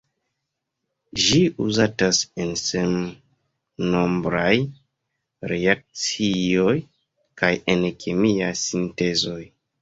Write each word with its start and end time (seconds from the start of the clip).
Ĝi 1.23 1.41
uzatas 1.65 2.21
en 2.45 2.53
sennombraj 2.61 4.53
reakcioj 5.53 6.73
kaj 7.43 7.53
en 7.75 7.85
kemiaj 8.07 8.51
sintezoj. 8.65 9.39